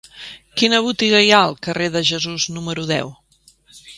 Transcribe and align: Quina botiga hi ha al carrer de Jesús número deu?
Quina 0.59 0.79
botiga 0.85 1.19
hi 1.25 1.29
ha 1.33 1.41
al 1.49 1.53
carrer 1.69 1.91
de 1.97 2.03
Jesús 2.13 2.49
número 2.57 2.89
deu? 2.95 3.15